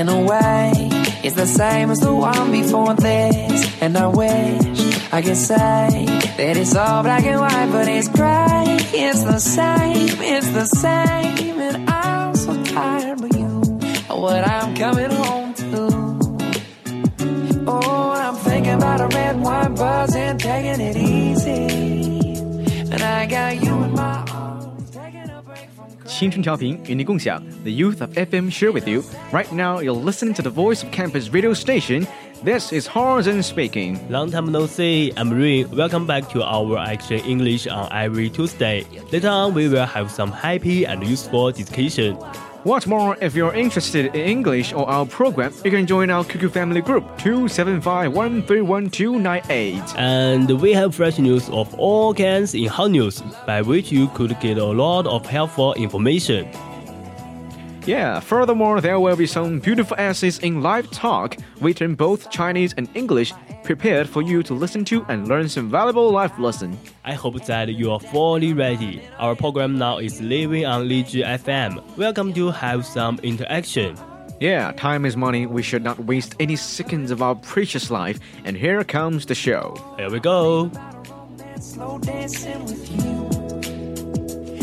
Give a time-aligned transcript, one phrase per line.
[0.00, 0.72] In a way,
[1.22, 3.82] it's the same as the one before this.
[3.82, 6.06] And I wish I could say
[6.38, 8.78] that it's all black and white, but it's gray.
[9.04, 13.60] It's the same, it's the same, and I'm so tired of you.
[14.24, 15.82] What I'm coming home to.
[17.66, 22.40] Oh, I'm thinking about a red wine buzzing, taking it easy.
[22.92, 23.69] And I got you
[26.19, 29.03] 青春调频与你共享，The Youth of FM share with you.
[29.31, 32.05] Right now, you're listening to the voice of campus radio station.
[32.43, 33.97] This is Horizon speaking.
[34.09, 35.13] Long time no see.
[35.15, 35.67] I'm Rin.
[35.71, 38.85] Welcome back to our Action English on every Tuesday.
[39.11, 42.17] Later on, we will have some happy and useful discussion.
[42.62, 46.52] What's more, if you're interested in English or our program, you can join our QQ
[46.52, 49.96] family group 275131298.
[49.96, 54.38] And we have fresh news of all kinds in hot news, by which you could
[54.40, 56.50] get a lot of helpful information.
[57.86, 62.88] Yeah, furthermore, there will be some beautiful essays in live talk, written both Chinese and
[62.94, 63.32] English,
[63.64, 66.76] prepared for you to listen to and learn some valuable life lessons.
[67.04, 69.02] I hope that you are fully ready.
[69.18, 71.82] Our program now is living on Liji FM.
[71.96, 73.96] Welcome to have some interaction.
[74.40, 75.46] Yeah, time is money.
[75.46, 78.20] We should not waste any seconds of our precious life.
[78.44, 79.74] And here comes the show.
[79.96, 80.70] Here we go.
[81.58, 83.20] slow dancing with you.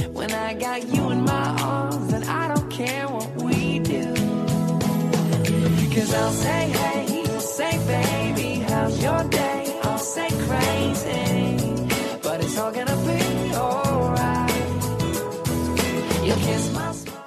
[0.09, 1.96] When I got you in my arms, and I don't
[2.77, 4.13] care what we do.
[5.93, 9.79] Cause I'll say, hey, you'll say, baby, how's your day?
[9.81, 11.57] I'll say crazy,
[12.21, 13.19] but it's all gonna be
[13.55, 14.51] alright.
[16.23, 17.23] You'll kiss my smile.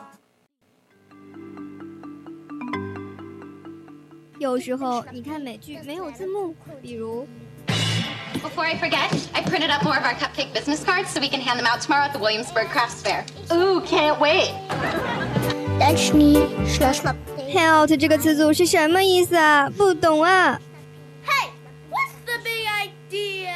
[4.38, 7.26] 有时候你看美剧没有字幕，比如
[8.41, 11.41] Before I forget, I printed up more of our cupcake business cards so we can
[11.41, 13.25] hand them out tomorrow at the Williamsburg Crafts Fair.
[13.51, 14.53] Ooh, can't wait.
[17.51, 19.69] “help” 这个词组是什么意思啊？
[19.69, 20.59] 不懂啊。
[21.91, 22.65] What's the big
[23.11, 23.53] idea?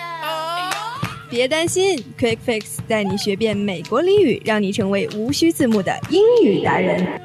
[1.30, 7.23] 别担心，Quick Fix 带你学遍美国俚语，让你成为无需字幕的英语达人。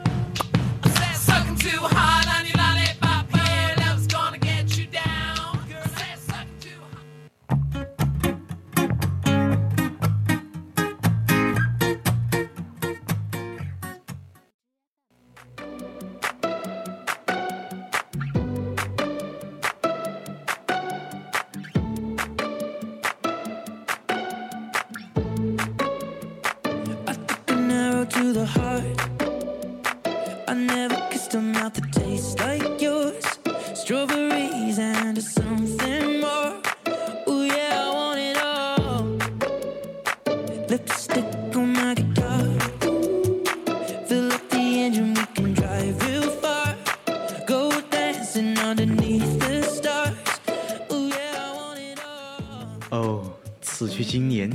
[52.92, 53.24] 哦，
[53.62, 54.52] 此去经年，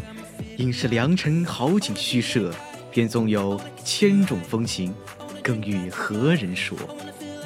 [0.56, 2.52] 应是良辰好景虚设，
[2.92, 4.94] 便纵有千种风情，
[5.42, 6.76] 更与何人说？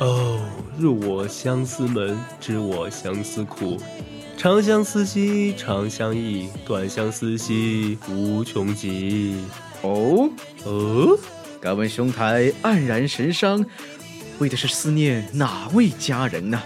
[0.00, 0.40] 哦，
[0.78, 3.78] 入我相思门，知我相思苦。
[4.36, 9.36] 长相思兮长相忆，短相思兮无穷极。
[9.82, 10.28] 哦，
[10.64, 11.18] 哦，
[11.60, 13.64] 敢问兄台黯然神伤，
[14.38, 16.62] 为的是思念哪位佳人呢？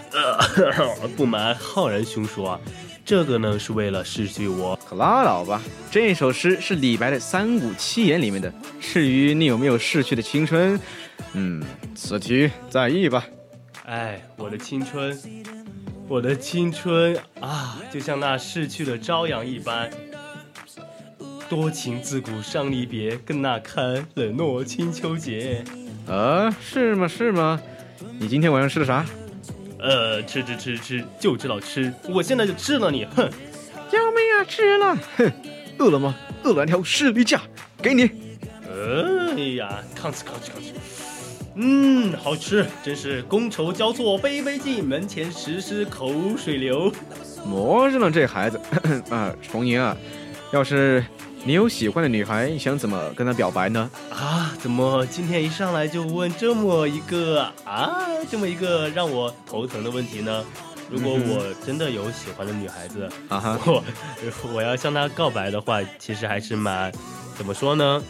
[1.17, 2.59] 不瞒浩然兄说啊，
[3.03, 4.79] 这个呢是为了逝去我。
[4.87, 8.53] 可拉倒吧，这首诗是李白的《三五七言》里面的。
[8.79, 10.79] 至于你有没有逝去的青春，
[11.33, 11.63] 嗯，
[11.95, 13.25] 此题再议吧。
[13.85, 15.19] 哎，我的青春，
[16.07, 19.89] 我的青春啊，就像那逝去的朝阳一般。
[21.49, 25.63] 多情自古伤离别，更那堪冷落清秋节。
[26.07, 27.07] 啊，是吗？
[27.07, 27.59] 是吗？
[28.19, 29.05] 你今天晚上吃的啥？
[29.79, 31.93] 呃，吃吃吃吃，就知道吃。
[32.09, 33.29] 我现在就吃了你，哼！
[33.89, 34.43] 救命啊！
[34.47, 35.31] 吃了，哼！
[35.77, 36.15] 饿了吗？
[36.43, 37.41] 饿了条士力架，
[37.81, 38.03] 给你。
[38.69, 40.73] 哎呀，吭哧吭哧吭哧。
[41.55, 46.91] 嗯，好吃，真是觥筹交错，杯杯尽，门前时时口水流。
[47.45, 48.59] 魔怔了这孩子
[49.11, 49.95] 啊，重莹啊，
[50.51, 51.03] 要是
[51.45, 53.89] 你有喜欢的女孩，想怎么跟她表白呢？
[54.09, 57.99] 啊，怎么今天一上来就问这么一个啊，
[58.31, 60.45] 这么一个让我头疼的问题呢？
[60.89, 63.83] 如果我真的有喜欢的女孩子啊哈， 我
[64.53, 66.89] 我要向她告白的话，其实还是蛮
[67.37, 68.01] 怎么说呢？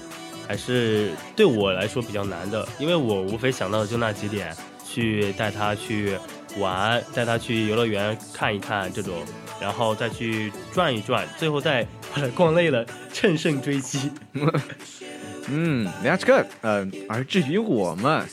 [0.48, 4.56] 还是对我来说比较难的，因为我无非想到的就那几点，
[4.86, 6.18] 去带她去
[6.60, 9.16] 玩，带她去游乐园看一看这种，
[9.64, 14.12] 然后再去转一转，最后再把她逛累了，乘胜追击。
[15.48, 16.46] 嗯，That's good。
[16.64, 18.26] 嗯，而至于我嘛，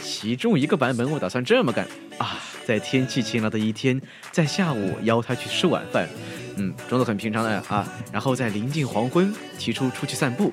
[0.00, 1.86] 其中一个版本我打算这么干
[2.16, 4.00] 啊，在天气晴朗的一天，
[4.30, 6.08] 在下午邀他去吃晚饭，
[6.56, 10.50] 嗯，装作很平常的啊，然后在临近黄昏提出出去散步，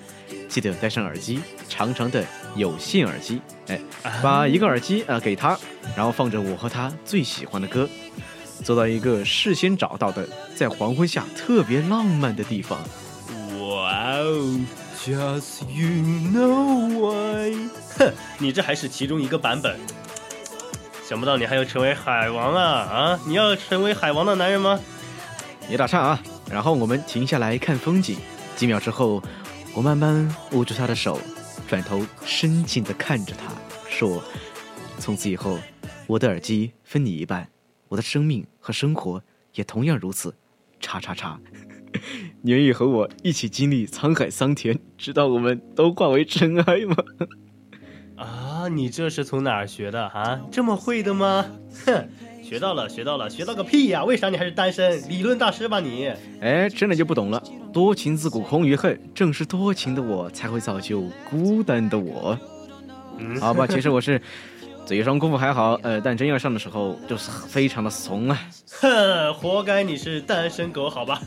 [0.50, 1.40] 记得戴上耳机，
[1.70, 2.24] 长长的
[2.58, 3.80] 有线耳机，哎，
[4.22, 5.58] 把一个耳机啊给他，
[5.96, 7.90] 然后放着我和他最喜欢的歌，
[8.64, 12.80] 走到一个事先找到的，在黄昏下特别浪漫的地方。
[13.60, 14.60] 哇哦
[14.98, 15.88] ，Just you
[16.34, 17.70] know why？
[17.98, 19.80] 哼，你这还是其中一个版本。
[21.08, 23.20] 想不到你还要成为海王啊啊！
[23.26, 24.80] 你要成为海王的男人吗？
[25.68, 26.22] 别打岔啊！
[26.52, 28.18] 然后我们停下来看风景，
[28.56, 29.22] 几秒之后，
[29.74, 31.20] 我慢慢握住他的手，
[31.68, 33.52] 转头深情地看着他，
[33.90, 34.22] 说
[35.00, 35.58] ：“从此以后，
[36.06, 37.48] 我的耳机分你一半，
[37.90, 39.22] 我的生命和生活
[39.54, 40.36] 也同样如此。”
[40.82, 41.38] 叉叉叉，
[42.42, 46.96] 你愿意和我一起经历沧海桑田，直到我们都化为尘埃吗？
[48.16, 50.40] 啊，你这是从哪儿学的啊？
[50.50, 51.46] 这么会的吗？
[51.86, 52.08] 哼，
[52.42, 54.06] 学到了，学到了，学到个屁呀！
[54.06, 55.10] 为啥你还是单身？
[55.10, 56.10] 理论大师吧你？
[56.40, 57.44] 哎，真的就不懂了。
[57.74, 62.40] 多情自古空余恨，正是多情的我才会造就孤单的我。
[63.18, 64.22] 嗯，好吧，其实我是。
[64.90, 68.42] 嘴上功夫还好，呃，但真要上的时候就是非常的怂啊！
[68.82, 71.22] 哼，活该你是单身狗，好吧？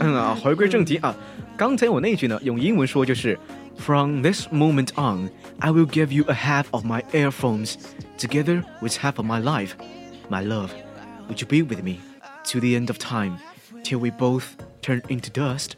[0.00, 1.12] 啊，回归正题啊，
[1.56, 3.36] 刚才我那句呢，用英文说就是
[3.78, 5.28] From this moment on,
[5.58, 7.74] I will give you a half of my earphones,
[8.16, 9.72] together with half of my life,
[10.28, 10.70] my love.
[11.28, 11.96] Would you be with me
[12.52, 13.38] to the end of time,
[13.82, 14.44] till we both
[14.82, 15.70] turn into dust?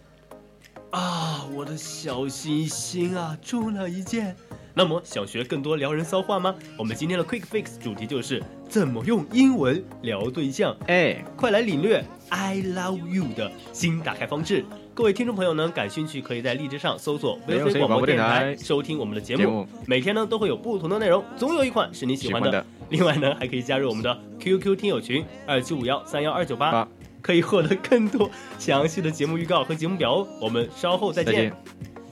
[0.90, 4.36] 啊，我的小心心啊，中了一箭。
[4.78, 6.54] 那么想学更多撩人骚话吗？
[6.76, 10.76] 我们今天的 Quick Fix 主题就是怎么用英文聊对象。
[10.86, 14.64] 哎，快来领略 I love you 的新打开方式。
[14.94, 19.66] 各位听众朋友呢，感兴趣可以在荔枝上搜索微飞广播电台收听我们的节目。
[19.84, 22.64] 每天呢都会有不同的内容，总有一款是你喜欢的。
[22.90, 26.86] 另外呢，还可以加入我们的 QQ 听友群二七五幺三幺二九八，
[27.20, 30.28] 可以获得更多详细的节目预告和节目表哦。
[30.40, 31.52] 我们稍后再见。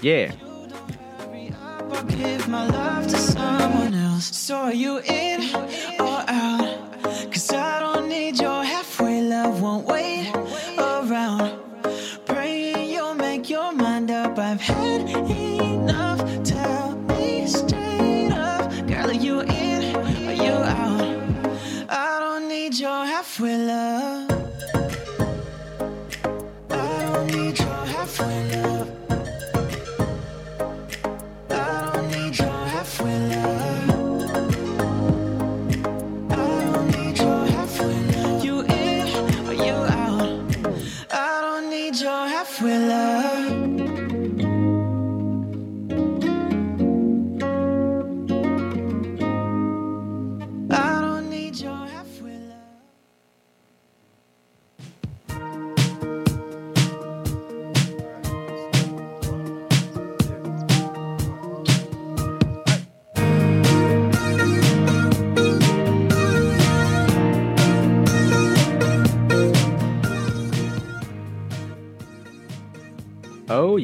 [0.01, 0.29] 耶。
[1.93, 4.37] I'll give my love to someone else.
[4.37, 5.55] So are you in
[6.01, 6.79] or out?
[7.33, 10.33] Cause I don't need your halfway love, won't wait
[10.79, 11.61] around.
[12.27, 14.39] Praying you'll make your mind up.
[14.39, 16.21] I've had enough.
[16.45, 21.89] Tell me straight up, girl, are you in or you out?
[21.89, 24.26] I don't need your halfway love.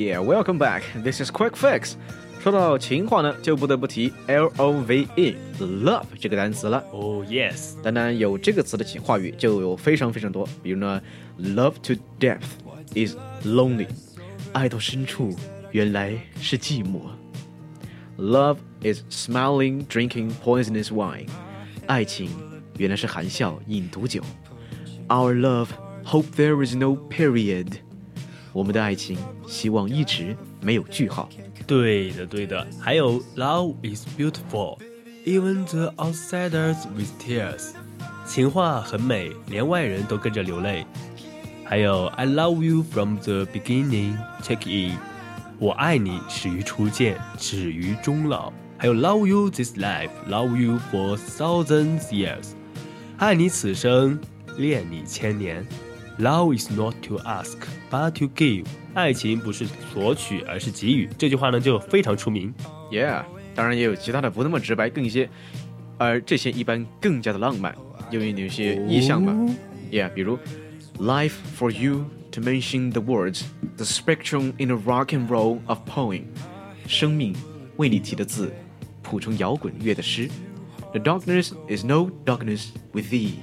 [0.02, 0.82] yeah, welcome back.
[1.04, 1.94] This is Quick Fix.
[2.42, 6.84] 说到情话呢，就不得不提 L O V E，love 这个单词了。
[6.92, 11.02] Oh yes，当然有这个词的话语就有非常非常多，比如呢，
[11.40, 12.48] love to depth
[12.96, 13.16] is
[13.46, 13.88] lonely，
[14.54, 15.36] 爱到深处
[15.72, 17.02] 原来是寂寞。
[18.18, 21.28] Love is smiling drinking poisonous wine，
[21.86, 22.32] 爱情
[22.78, 24.24] 原来是含笑饮毒酒。
[25.10, 25.68] Our love
[26.04, 27.74] hope there is no period。
[28.53, 29.17] 我们的爱情
[29.47, 31.29] 希望一直没有句号。
[31.67, 32.67] 对的，对的。
[32.81, 34.79] 还有，Love is beautiful,
[35.25, 37.71] even the outsiders with tears。
[38.27, 40.87] 情话很美，连外人都跟着流泪。
[41.65, 44.97] 还有，I love you from the beginning, check in。
[45.59, 48.53] 我爱你始于初见，止于终老。
[48.77, 52.49] 还有 Love you this life, love you for thousands years，
[53.17, 54.19] 爱你此生，
[54.57, 55.65] 恋你千年。
[56.20, 57.58] Love is not to ask,
[57.92, 58.66] but to give。
[58.96, 61.08] 爱情不是索取，而是给予。
[61.18, 62.54] 这句话呢就非常出名。
[62.92, 65.30] Yeah，当然也有其他的不那么直白，更一些，
[65.98, 67.76] 而这些一般更加的浪漫，
[68.10, 69.34] 因为有一些意象嘛。
[69.92, 70.40] Yeah，比如
[71.00, 73.44] Life for you to mention the words,
[73.76, 76.24] the spectrum in a rock and roll of poem，
[76.88, 77.36] 生命
[77.76, 78.52] 为你提的字，
[79.04, 80.28] 谱成摇滚乐的诗。
[80.94, 83.34] The darkness is no darkness with thee。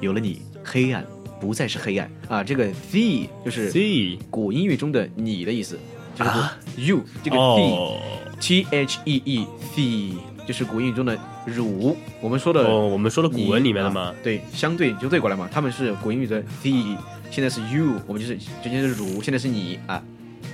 [0.00, 1.06] 有了你，黑暗
[1.39, 2.43] 不再是黑暗啊！
[2.43, 5.77] 这个 thee 就是古英语中的你的意思，
[6.15, 7.99] 就是啊 you 这个哦
[8.39, 10.13] thee t h e e thee
[10.47, 11.95] 就是古英语中的汝。
[12.21, 15.49] 我们说的哦，我们说的古文里面的你嘛啊，对，相对就对过来嘛。
[15.51, 16.95] 他们是古英语的 thee，
[17.29, 20.01] 现在是 you，我们就是之前是汝，现在是你啊。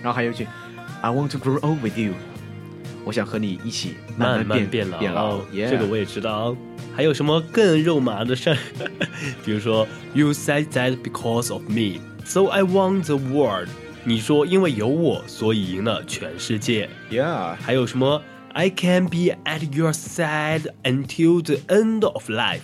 [0.01, 0.47] 然后还有一句
[1.01, 2.13] I want to grow old with you，
[3.05, 4.97] 我想和你一起慢慢慢变老。
[4.97, 5.39] 变老。
[5.53, 6.55] Yeah 这个我也知道。
[6.95, 8.57] 还有什么更肉麻的事儿？
[9.43, 13.69] 比如说，You said that because of me, so I won the world。
[14.03, 16.89] 你说因为有我，所以赢了全世界。
[17.09, 18.21] Yeah，还有什么
[18.53, 22.61] ？I can be at your side until the end of life。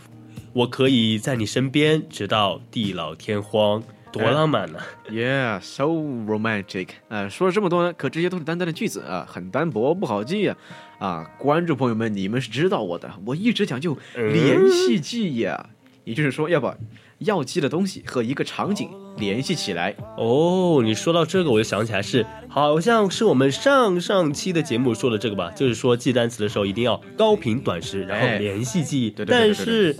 [0.53, 3.81] 我可以在你身边，直到地老天荒，
[4.12, 10.56] 多浪漫呢、 Yeah，so romantic 啊、说了这么多呢，可这些都是单单的句子啊，很单薄，不好记呀、
[10.98, 11.24] 啊。
[11.38, 15.70] 观众朋友们，你们是知道我的，我一直讲究联系记忆啊，
[16.04, 16.75] 也就是说要把
[17.20, 19.96] 要记的东西和一个场景联系起来。
[20.18, 29.10] 哦，你说到这个，我就想起来是，好像是我们上上期的节目说的这个吧，就是说记单词的时候一定要高频短时，然后哎联系记忆。
[29.12, 29.96] 对对对对但是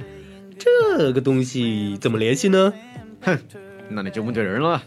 [0.58, 2.74] 这个东西怎么联系呢？
[3.22, 3.38] 哼，
[3.90, 4.82] 那你就问对人了。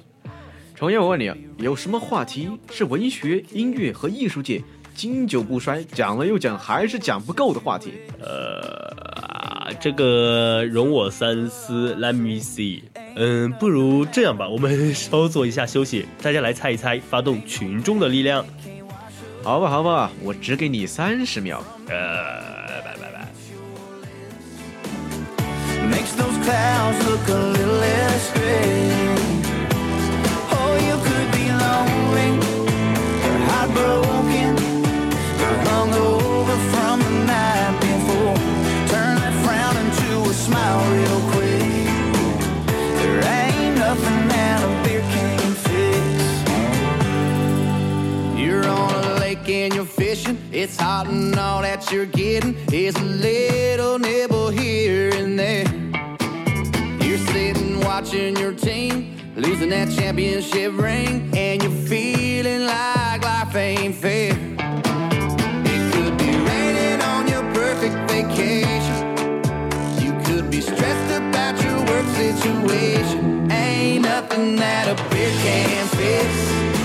[0.75, 4.63] 重新我问你啊，有什么话题是文学、音乐和艺术界
[4.95, 7.93] 经久不衰，讲了又讲，还是讲不够的话题？
[8.21, 12.83] 呃，这个容我三思，Let me see。
[13.15, 18.45] 嗯，不如这样吧，我们 稍作一下休息，大家来猜一猜，发动群众的力量。
[19.45, 21.63] 好吧，好吧，我只给你三十秒。
[21.89, 22.62] 呃，
[26.43, 28.91] clouds look a little less gray.
[30.57, 32.31] Oh, you could be lonely
[33.29, 34.55] or heartbroken
[35.47, 38.37] or hungover from the night before.
[38.93, 41.87] Turn that frown into a smile real quick.
[43.01, 46.17] There ain't nothing that a beer can't fix.
[48.41, 50.39] You're on a lake and you're fishing.
[50.51, 55.82] It's hot and all that you're getting is a little nibble here and there.
[57.85, 64.33] Watching your team losing that championship ring, and you're feeling like life ain't fair.
[64.33, 69.17] It could be raining on your perfect vacation.
[70.03, 73.51] You could be stressed about your work situation.
[73.51, 76.82] Ain't nothing that a beer can fix.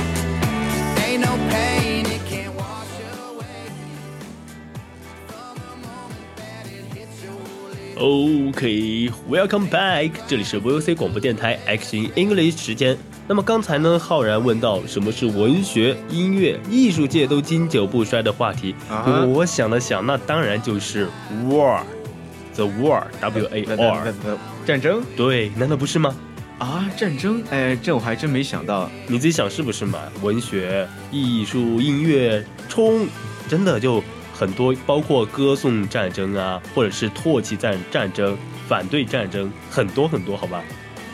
[7.99, 12.95] OK，Welcome、back，这里是 VOC 广播电台 Action English 时间。
[13.27, 21.07] 那么刚才呢，浩然问到什么是文学、音乐、艺术界都经久不衰的话题，啊哈我想了想，那当然就是
[21.49, 26.15] war，the war，W A 不不 R，不不战争对，难道不是吗？
[26.59, 28.87] 啊，战争，哎，这我还真没想到。
[29.07, 29.99] 你自己想是不是嘛？
[30.21, 33.07] 文学、艺术、音乐，冲，
[33.49, 34.03] 真的就
[34.37, 40.63] 很多，包括歌颂战争啊，或者是唾弃战战争、反对战争，很多很多，好吧？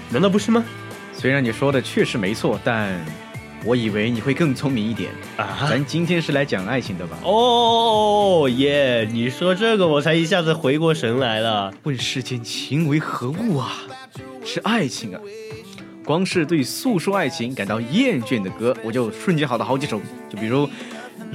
[0.09, 0.61] 难道不是吗？
[1.13, 2.93] 虽然你说的确实没错，但
[3.63, 5.11] 我以为你会更聪明一点。
[5.37, 7.17] 啊咱今天是来讲爱情的吧？
[7.23, 9.07] 哦耶！
[9.09, 11.73] 你说这个，我才一下子回过神来了。
[11.83, 13.83] 问世间情为何物啊？
[14.43, 15.21] 是爱情啊！
[16.03, 20.01] 光是对诉说爱情感到厌倦的歌，我就瞬间好了好几首。
[20.29, 20.69] 就比如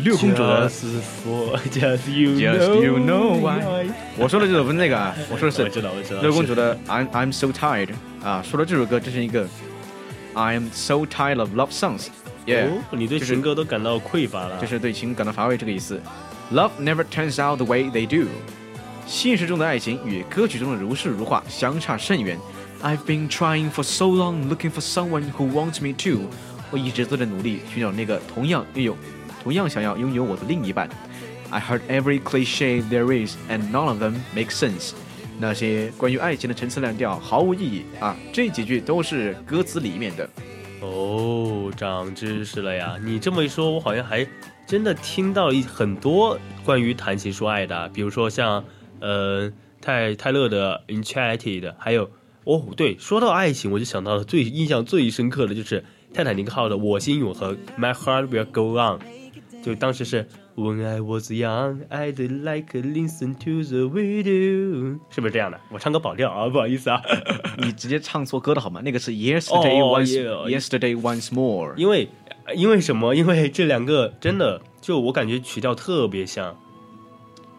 [0.04, 7.90] 六公主的 Just for just you Just know you know why 我说的这首不是那个啊，我说的是我知道我知道六公主的 I'm I'm so tired
[8.22, 9.46] 啊，说到这首歌这是一个
[10.34, 12.08] I'm so tired of love songs。
[12.46, 14.58] Yeah，、哦，你对就是情歌都感到匮乏了。
[14.60, 16.00] 就是对情感到乏味这个意思。
[16.52, 18.28] Love never turns out the way they do。
[19.06, 22.38] 现实中的爱情与歌曲中的如诗如画相差甚远。
[22.82, 26.28] I've been trying for so long, looking for someone who wants me too。
[26.70, 28.96] 我一直都在努力寻找那个同样拥有、
[29.42, 30.88] 同样想要拥有我的另一半。
[31.50, 34.92] I heard every cliche there is, and none of them make sense。
[35.40, 38.16] 那些关于爱情的陈词滥调毫无意义啊！
[38.32, 40.28] 这几句都是歌词里面的。
[40.80, 42.96] 哦，长知识了呀！
[43.02, 44.26] 你这么一说，我好像还
[44.66, 48.64] 真的听到一很多关于谈情说爱的，比如说像
[49.00, 52.10] 呃泰泰勒的《Enchanted》，还有
[52.44, 58.98] 哦对，说到爱情，我就想到了最印象最深刻的就是泰坦尼克号的《我心永恒》（My Heart Will Go On），
[59.67, 65.59] 就当时是 When I was young, I'd like to listen to the radio，是不是这样的？
[65.71, 67.01] 我唱歌跑调啊，不好意思啊。
[67.57, 68.81] 你直接唱错歌了好吗？
[68.83, 71.73] 那个是 Yesterday 哦 once、 yeah Yesterday once more。
[71.77, 72.09] 因为
[72.55, 73.15] 因为什么？
[73.15, 76.55] 因为这两个真的就我感觉曲调特别像。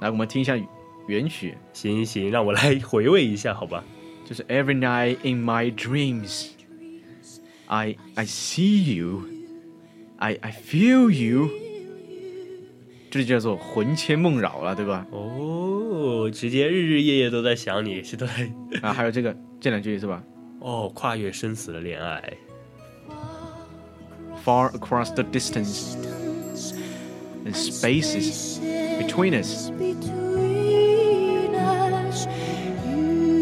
[0.01, 0.59] 来，我们听一下
[1.07, 3.83] 原曲，行行，让我来回味一下，好吧？
[4.27, 6.49] 就是 Every night in my dreams,
[7.67, 9.25] I I see you,
[10.17, 11.51] I I feel you，
[13.12, 15.06] 这就叫做魂牵梦绕了，对吧？
[15.12, 18.28] 哦，直接日日夜夜都在想你，是对。
[18.82, 20.22] 啊，还有这个这两句是吧
[20.60, 22.22] 哦，跨越生死的恋爱。
[24.46, 25.96] ？Far across the distance
[27.46, 28.60] and spaces
[29.00, 29.72] between us。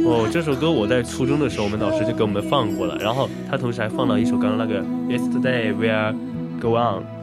[0.06, 6.16] 哦，这首歌我在初中的时候，我们老师就给我们放过了，然后他同时还放了一首刚刚那个 Yesterday Will
[6.62, 7.17] Go On。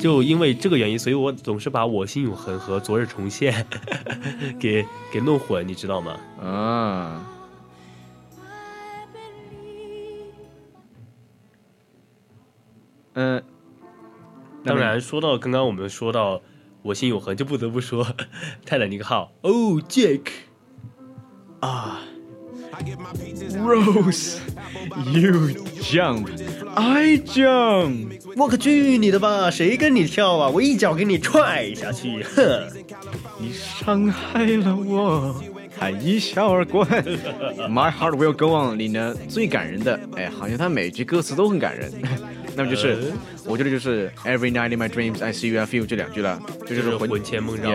[0.00, 3.66] 就因为这个原因，所以我总是把我心永恒和昨日重现
[4.60, 6.18] 给给弄混，你知道吗？
[6.40, 7.26] 啊，
[13.14, 13.42] 嗯、
[14.64, 16.42] 当然，说到刚刚我们说到
[16.82, 18.06] 我心永恒，就不得不说
[18.66, 19.32] 泰坦尼克号。
[19.40, 19.50] 哦
[19.88, 20.26] ，Jack，
[21.60, 22.02] 啊
[23.62, 24.38] ，Rose,
[25.12, 25.50] you
[25.80, 26.28] jump,
[26.74, 28.20] I jump。
[28.36, 29.50] 我可去你的吧！
[29.50, 30.48] 谁跟你跳啊？
[30.48, 32.22] 我一脚给你踹下去！
[32.22, 32.68] 哼！
[33.38, 35.40] 你伤害了我，
[35.78, 36.84] 还一笑而过。
[36.86, 41.92] My heart will go on 里呢最感人的，哎，好像他每句歌词都很感人。
[42.56, 43.12] 那么就是，
[43.44, 47.70] 我觉得就是 Every night in my dreams I see you I feel 这两句了，这就是魂魂牵梦绕。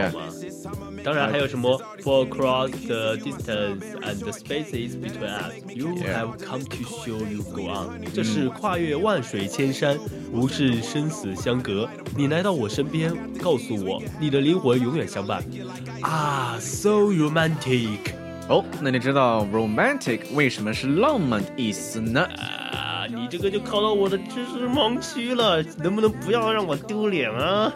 [1.09, 7.17] 当然还有什么 For across the distance and the spaces between us, you have come to show
[7.27, 8.05] you go on。
[8.13, 9.97] 这是跨越万水千山，
[10.31, 15.43] 无视生死相隔，你来到我身边，告诉我你的灵魂永远相伴。
[16.01, 17.97] 啊，so romantic。
[18.47, 22.21] 哦，那你知道 romantic 为什么是浪漫的意思呢？
[22.21, 27.73] 啊，你这个就考到我的知识盲区了，能不能不要让我丢脸啊？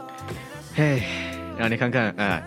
[0.75, 1.01] 嘿，
[1.57, 2.43] 让你看看，哎、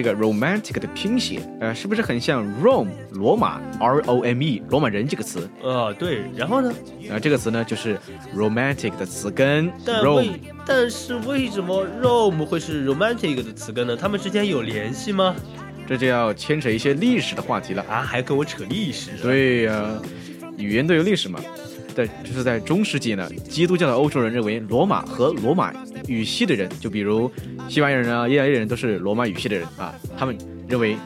[0.00, 5.46] 这个 romantic 的拼写，呃，是不是很像 Rome 罗马 R O M E 罗马人这个词？
[5.62, 6.72] 呃，对，然后呢？
[7.12, 7.98] 啊、这个词呢就是
[8.34, 10.40] romantic 的词根但 Rome 为。
[10.64, 13.94] 但是为什么 Rome 会是 romantic 的词根呢？
[13.94, 15.36] 它们之间有联系吗？
[15.86, 17.84] 这就要牵扯一些历史的话题了。
[17.86, 19.10] 啊，还跟我扯历史？
[19.20, 20.00] 对呀、
[20.56, 21.38] 语言都有历史嘛。
[21.94, 25.72] 在就是在中世纪呢，基督教的欧洲人认为罗马和罗马
[26.06, 27.30] 语系的人，就比如
[27.68, 30.36] 西班牙人啊、意大利人都是罗马语系的人啊，他们
[30.68, 30.96] 认为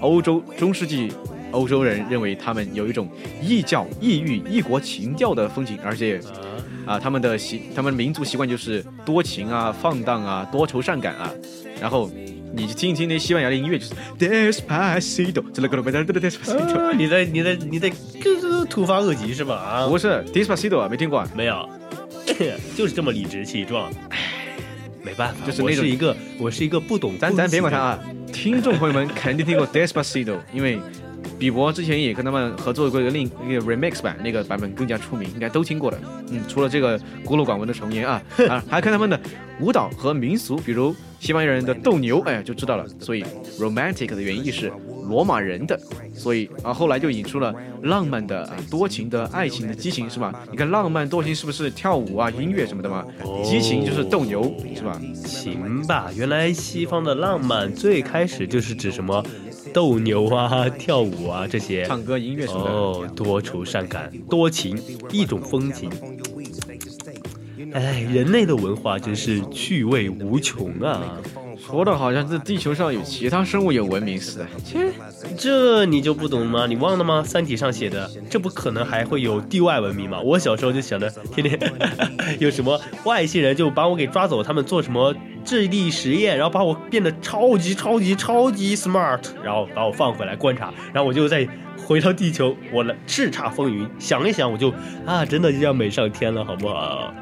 [0.00, 1.10] 欧洲中世纪
[1.50, 3.08] 欧洲人认为他们有一种
[3.42, 6.20] 异教、异域、异国情调的风情，而且
[6.86, 11.30] 啊，他们的习他们民族习惯就是多情啊、放荡啊、多愁善感啊，
[11.80, 12.10] 然后。
[12.56, 17.90] 你听一听那西班牙的音乐，就是 Despacito，这个 Despacito，啊，你在你在你在
[18.68, 19.54] 突发恶疾是吧？
[19.54, 21.28] 啊，不是 Despacito 啊，没听过啊。
[21.34, 21.68] 没有，
[22.76, 23.90] 就是这么理直气壮。
[25.02, 27.98] 没办法，就是那是一个我是一个不懂咱咱别管他啊，
[28.32, 30.78] 听众朋友们肯定听过 Despacito， 因为
[31.38, 35.98] 比伯之前也跟他们合作过一个另一个 remix 版，那个版本更加出名，应该都听过的。
[36.30, 39.20] 嗯，除了这个孤陋寡闻的重言啊 啊，还看他们的
[39.60, 42.86] 舞蹈和民俗，比如西班牙人的斗牛，哎就知道了。
[42.98, 43.22] 所以
[43.58, 44.72] romantic 的原意是
[45.08, 45.78] 罗马人的，
[46.12, 50.44] 所以啊后来就引出了浪漫的、啊、多情的、爱情的激情，是吧？
[50.50, 53.04] 你看浪漫多情是不是跳舞啊、音乐什么的嘛？
[53.44, 55.00] 激情就是斗牛，是吧？
[55.14, 59.24] 行吧，原来西方的浪漫最开始就是指什么
[59.72, 62.70] 斗牛啊、跳舞啊这些，唱歌、音乐什么的。
[62.70, 65.90] 哦，多愁善感、多情，一种风情。
[67.72, 71.18] 哎，人类的文化真是趣味无穷啊！
[71.66, 74.46] 说的好像这地球上有其他生物有文明似的。
[74.62, 74.92] 切，
[75.36, 76.66] 这你就不懂吗？
[76.66, 77.20] 你忘了吗？
[77.24, 80.20] 《三体》上写的，这不可能还会有地外文明吗？
[80.20, 81.58] 我小时候就想着，天天
[82.38, 91.48] 有什么外星人就把我给抓走，他们做什么智力实验，然后把我变得超级超级超级 smart，然后把我放回来观察，然后我就再
[91.86, 93.88] 回到地球，我来叱咤风云。
[93.98, 94.72] 想一想，我就
[95.06, 97.12] 啊，真的就要美上天了，好不好？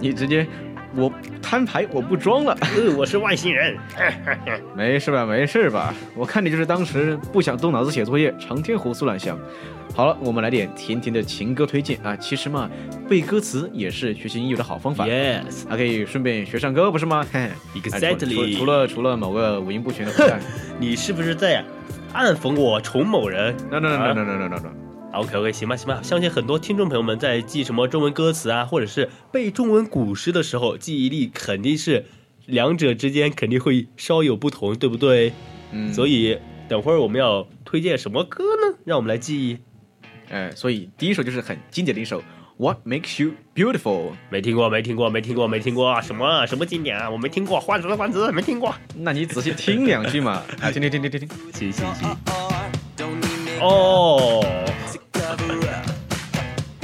[0.00, 0.44] 你直接
[0.94, 2.56] 我摊牌我不装了。
[2.96, 3.76] 我是外星人。
[4.76, 5.94] 没事吧没事吧。
[6.14, 9.38] 我看你就是当时不想动脑子写作业成天胡思乱想。
[9.94, 12.70] 好了我们来点甜甜的情歌推荐啊其实嘛
[13.10, 15.06] 背歌词也是学习英语的好方法。
[15.06, 17.24] Yes 还可以顺便学唱歌不是吗？
[17.32, 20.40] 嘿 exactly 除了除了某个五音不全的坏蛋
[20.78, 21.64] 你是不是在
[22.12, 23.54] 暗讽我崇某人。
[23.70, 24.81] No no no no no no no no no
[25.12, 32.06] OK OK，行吧行吧，相信很多听众朋友们在记什么中文歌词啊，或者是背中文古诗的时候，记忆力肯定是
[32.46, 35.32] 两者之间肯定会稍有不同，对不对？
[35.70, 38.78] 嗯，所以等会儿我们要推荐什么歌呢？
[38.84, 39.58] 让我们来记忆。
[40.30, 42.20] 哎，所以第一首就是很经典的一首
[42.56, 44.10] 《What Makes You Beautiful》。
[44.30, 47.10] 没听过，没听过，没听过，没听过，什么什么经典啊？
[47.10, 48.74] 我没听过，换子换子，没听过。
[48.96, 52.16] 那你仔细听两句嘛，啊，听听听听听听，行行 行。
[53.60, 54.44] 哦。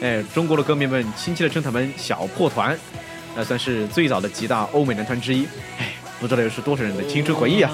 [0.00, 2.78] 哎，中国的歌迷们亲切的称他们“小破团”，
[3.36, 5.46] 那算是最早的几大欧美男团之一。
[5.78, 7.70] 哎，不知道又是多少人的青春回忆啊！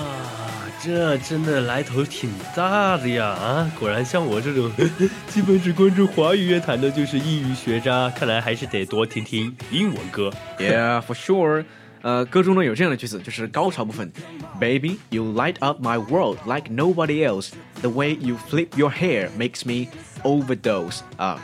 [0.82, 3.26] 这真的来头挺大的呀！
[3.28, 4.70] 啊，果然像我这种
[5.26, 8.10] 基本只关注华语乐坛的，就是英语学渣。
[8.10, 10.30] 看来还是得多听听英文歌。
[10.58, 11.64] Yeah, for sure.
[12.02, 14.12] 呃，歌中呢有这样的句子，就是高潮部分
[14.60, 17.50] ：Baby, you light up my world like nobody else.
[17.80, 19.90] The way you flip your hair makes me
[20.22, 21.00] overdose.
[21.16, 21.40] 啊，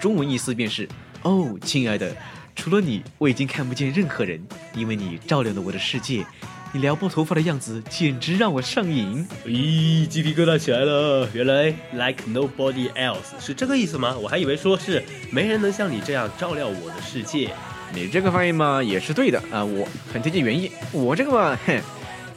[0.00, 0.88] 中文意思便是：
[1.22, 2.14] 哦，亲爱的，
[2.54, 4.40] 除了你，我已经看不见任何人，
[4.74, 6.24] 因为你照亮了我的世界。
[6.72, 9.26] 你撩拨头发的样子简直让我上瘾。
[9.46, 11.26] 咦，鸡皮疙瘩起来了！
[11.32, 14.14] 原来 like nobody else 是这个意思吗？
[14.18, 17.50] 我还以为说是没人能像你这样照亮我的世界。
[17.94, 20.70] 你这个翻译嘛也是对的啊，我很贴近原意。
[20.92, 21.80] 我这个嘛，哼，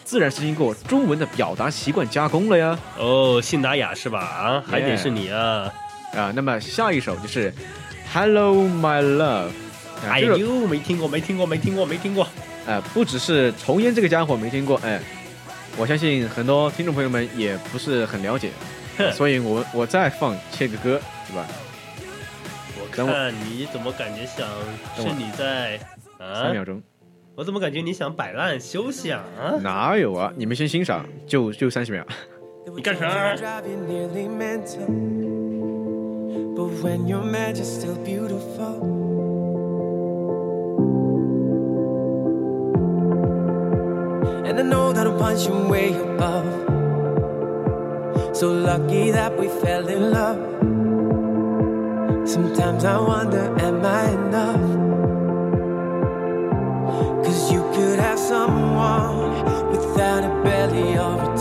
[0.06, 2.80] 自然是经过中文的表达习惯加工了呀。
[2.98, 4.19] 哦，信达雅是吧？
[4.19, 5.69] 啊，还得是你啊！
[6.13, 7.52] 啊，那么下一首就是
[8.13, 9.17] 《Hello My Love》。
[9.48, 9.52] 啊
[10.08, 12.26] 哎呦，没听过，没听过，没听过，没听过。
[12.65, 14.98] 呃，不只是重烟这个家伙没听过，哎，
[15.76, 18.52] 我相信很多听众朋友们也不是很了解，
[19.12, 21.45] 所以我我再放切个歌，对吧？
[22.80, 24.48] 我看你怎么感觉想
[24.95, 25.78] 是你在
[26.17, 26.43] 啊？
[26.43, 26.82] 三秒钟，
[27.36, 29.22] 我怎么感觉你想摆烂休息啊？
[29.62, 30.32] 哪有啊？
[30.38, 32.06] 你们先欣赏，就就三十秒。
[32.74, 33.36] 你干啥？
[36.60, 38.84] But when you're mad, you're still beautiful.
[44.45, 46.50] And I know that I'm punching way above.
[48.36, 50.39] So lucky that we fell in love.
[52.28, 54.67] Sometimes I wonder, am I enough?
[57.24, 61.38] Cause you could have someone without a belly or a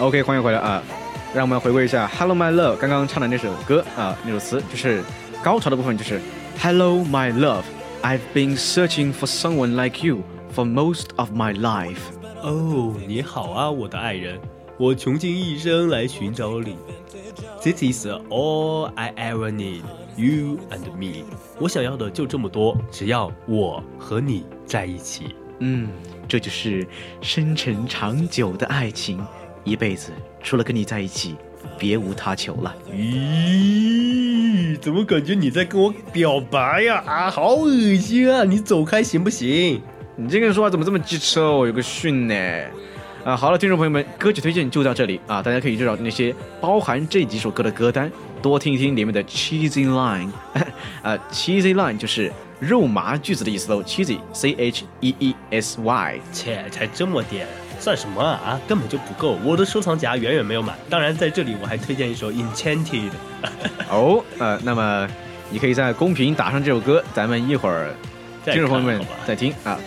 [0.00, 0.82] OK，欢迎回来啊！
[1.32, 5.04] 让我们回归一下《Hello My Love》刚刚唱的那首歌啊，那首词就是
[5.40, 6.20] 高潮的部分，就是
[6.60, 7.62] Hello My Love。
[8.02, 12.00] I've been searching for someone like you for most of my life。
[12.42, 14.40] 哦，你好啊，我的爱人，
[14.78, 16.76] 我穷尽一生来寻找你。
[17.62, 19.82] This is all I ever need,
[20.16, 21.24] you and me。
[21.58, 25.34] 我想要的就这么多，只要我和你在一起。
[25.58, 25.90] 嗯，
[26.26, 26.86] 这就是
[27.20, 29.22] 深沉长久的爱情，
[29.62, 30.10] 一辈子
[30.42, 31.36] 除了跟你在一起，
[31.78, 32.74] 别无他求了。
[32.90, 34.29] 咦，
[34.76, 37.02] 怎么感觉你在跟我表白呀？
[37.06, 38.44] 啊，好恶心啊！
[38.44, 39.80] 你走开行不行？
[40.16, 41.66] 你这个人说话怎么这么机车哦？
[41.66, 42.34] 有个训呢。
[43.24, 45.42] 啊，好了，听众朋友们，歌曲推荐就到这里啊！
[45.42, 50.30] 大家可以去找那些包含这几首歌的歌单，多听一听里面的 cheesy line。
[51.02, 56.20] 啊，cheesy line 就是肉麻句子的意思喽，cheesy c h e e s y。
[56.32, 57.46] 切，才这么点，
[57.80, 58.40] 算什么啊？
[58.44, 60.76] 啊，根本就不够，我的收藏夹远远没有满。
[60.90, 63.10] 当然，在这里我还推荐一首 Enchanted。
[63.90, 65.08] 哦，呃，那么
[65.48, 67.92] 你可以在公屏打上这首歌，咱们一会儿
[68.44, 69.78] 听众朋友们再听啊。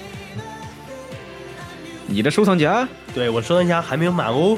[2.08, 4.58] 你的收藏夹，对我收藏夹还没有满哦。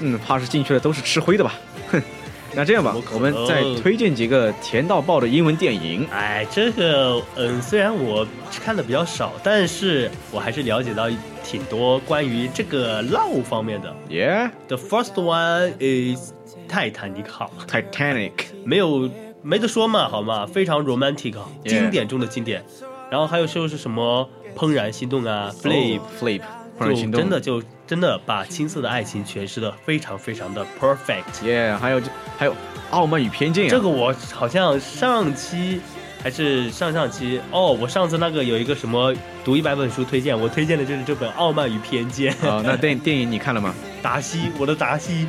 [0.00, 1.54] 嗯，怕是进去的都是吃灰的吧？
[1.90, 2.00] 哼，
[2.54, 6.06] 那这样吧我们再推荐几个甜到爆的英文电影。
[6.12, 8.26] 哎，这个嗯，虽然我
[8.62, 11.10] 看的比较少，但是我还是了解到
[11.48, 13.90] 挺多关于这个 love 方面的。
[14.10, 16.32] Yeah, The first one is
[16.68, 18.32] 泰坦尼克号，Titanic。
[18.64, 20.44] 没有没得说嘛，好吗？
[20.44, 21.34] 非常 romantic，
[21.64, 22.62] 经典中的经典。
[23.10, 26.42] 然后还有就是什么怦然心动啊，Flip，Flip，
[26.78, 27.18] 就。
[27.18, 31.42] 真的就真的把青涩的爱情诠释的非常非常的 perfect。
[31.42, 32.02] Yeah，还有
[32.36, 32.52] 还有
[32.90, 33.70] 《傲慢与偏见》啊。
[33.70, 35.80] 这个我好像上期
[36.22, 42.32] 还是上上期哦，我上次那个有一个什么读一百本书推荐，我推荐的就是这本《傲慢与偏见》。
[42.48, 45.26] 啊，那电 电影你看了吗达西，我的达西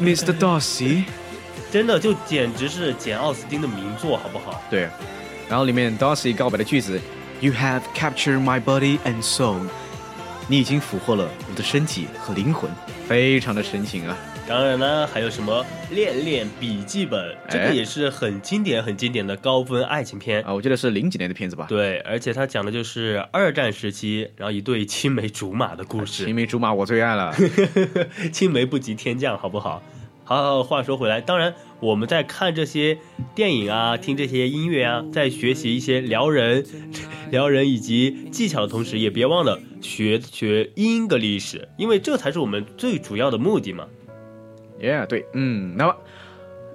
[0.00, 0.36] ，？Mr.
[0.38, 1.04] Darcy。
[1.70, 4.62] 真的就简直是简奥斯汀的名作，好不好？
[4.70, 4.88] 对，
[5.48, 7.00] 然后里面 Darcy 告白的句子
[7.40, 9.56] ，You have captured my body and soul，
[10.46, 12.70] 你已经俘获了我的身体和灵魂，
[13.08, 14.16] 非常的深情啊。
[14.46, 20.42] 当然呢，还有什么《恋恋笔记本》，这个哎也是很经典、很经典的高分爱情片。
[20.42, 21.64] 啊，我记得是零几年的片子吧？
[21.66, 26.26] 对，而且它讲的就是二战时期，然后一对青梅竹马的故事。
[26.26, 27.34] 青梅竹马我最爱了。
[28.32, 29.82] 青梅不及天降，好不好？
[30.24, 32.98] 好好，话说回来，当然我们在看这些
[33.34, 36.62] 电影啊，听这些音乐啊，在学习一些撩人、
[37.30, 43.86] 撩人以及技巧的同时，也别忘了学学 English，，因为这才是我们最主要的目的嘛。
[44.80, 45.96] Yeah，对，嗯，那么，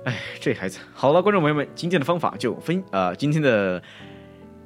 [0.05, 3.81] 哎，这孩子好了，观众朋友们，今天的方法就分啊，今天的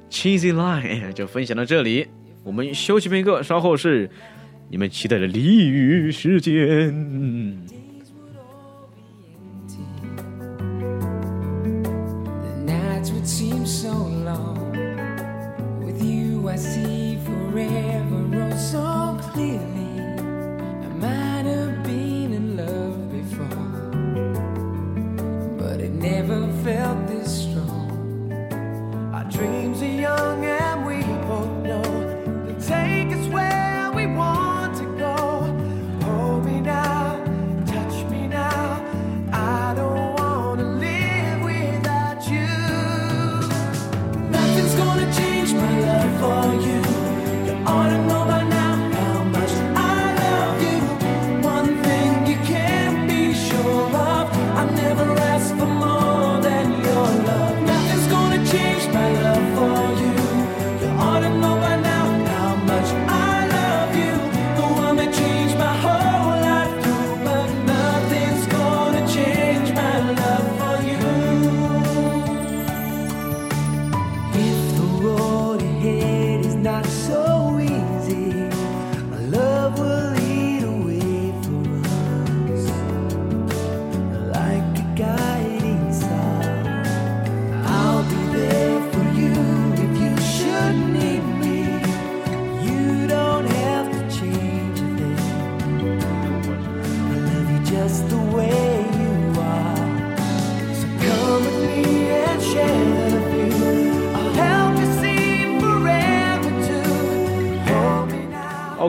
[0.08, 2.06] cheesy line 就分享到这里，
[2.42, 4.08] 我们休息片刻，稍后是
[4.70, 6.94] 你们期待的俚语时间。
[29.34, 30.63] Dreams are young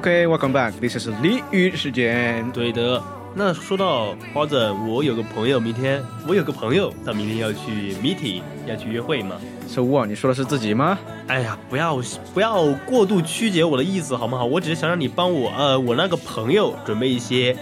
[0.06, 2.48] OK，welcome、back，this is 俚语时间。
[2.52, 3.02] 对的。
[3.34, 9.36] 那说到花子，我有个朋友，明天我有个朋友，他明天要去 meeting，要去约会嘛。
[9.68, 10.08] So what？
[10.08, 11.00] 你说的是自己吗？
[11.26, 12.00] 哎呀，不要
[12.36, 14.46] 不要过度曲解我的意思好不好？
[14.46, 17.58] 我只是想让你帮我，呃，我那个朋友准备一些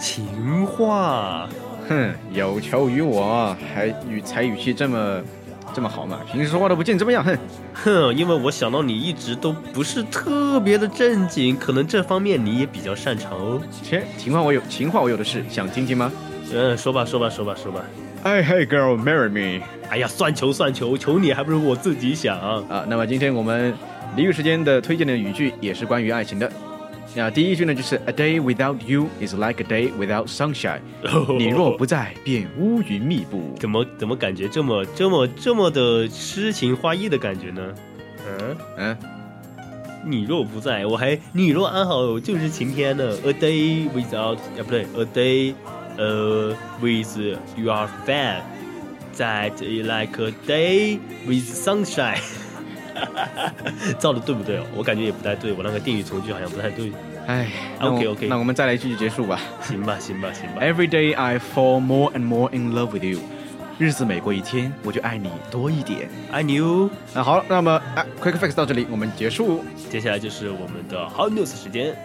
[0.00, 1.48] 情话。
[1.88, 5.22] 哼，有求于我，还语才语气这么
[5.72, 6.18] 这么好嘛？
[6.32, 7.38] 平时说话都不见这么样，哼。
[7.84, 13.60] 哼， 因为我想到你一直都不是特别的正经，可能这方面你也比较擅长哦。
[13.82, 16.10] 切，情话我有，情话我有的是，想听听吗？
[16.52, 17.84] 嗯，说吧，说吧，说吧，说吧。
[18.22, 19.62] 哎 hey girl, marry me。
[19.90, 22.38] 哎呀，算球算球，求你还不如我自己想。
[22.68, 23.74] 啊，那么今天我们
[24.16, 26.50] 俚语时间的推荐的语句也是关于爱情的。
[27.16, 30.80] 那第一句呢，就是 A day without you is like a day without sunshine。
[31.38, 33.54] 你若不在，便乌云密布。
[33.60, 37.74] 怎么怎么感觉这么这么这么的诗情画意的感觉呢？
[38.26, 38.96] 嗯嗯，
[40.04, 43.04] 你若不在，我还你若安好，就是晴天呢。
[43.24, 45.54] A day without 啊不对，A day
[45.96, 47.16] 呃 with
[47.56, 48.40] your fan
[49.16, 52.18] that like a day with sunshine。
[53.98, 54.64] 造的对不对哦？
[54.76, 56.92] 我感觉也不太对，我那个定语从句好像不太对。
[57.26, 59.40] 哎 OK，OK 那我们再来一句就结束吧。
[59.62, 60.60] 行吧，行吧，行吧。
[60.60, 63.20] Every day I fall more and more in love with you。
[63.78, 66.08] 日子每过一天，我就爱你多一点。
[66.30, 66.88] 爱你哦。
[67.14, 69.64] 那好，那么啊，Quick Fix 到这里，我们结束。
[69.90, 71.96] 接下来就是我们的 Hot News 时间。